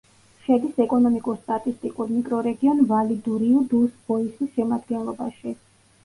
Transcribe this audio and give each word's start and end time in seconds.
შედის 0.43 0.77
ეკონომიკურ-სტატისტიკურ 0.83 2.07
მიკრორეგიონ 2.13 2.81
ვალი-დუ-რიუ-დუს-ბოისის 2.91 4.51
შემადგენლობაში. 4.57 5.55